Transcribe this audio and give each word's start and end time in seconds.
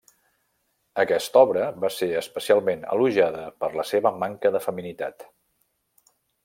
Aquesta 1.03 1.43
obra 1.49 1.67
va 1.83 1.91
ser 1.97 2.09
especialment 2.21 2.83
elogiada 2.97 3.45
per 3.63 3.73
la 3.81 3.89
seva 3.93 4.17
manca 4.25 4.57
de 4.57 4.67
feminitat. 4.69 5.33